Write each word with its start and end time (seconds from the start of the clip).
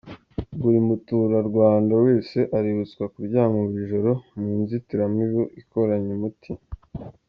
Buri 0.61 0.79
muturandwanda 0.87 1.93
wese 2.05 2.37
aributswa 2.57 3.03
kuryama 3.13 3.57
buri 3.67 3.83
joro 3.91 4.11
mu 4.39 4.49
nzitiramubu 4.61 5.41
ikoranye 5.61 6.11
umuti. 6.17 6.51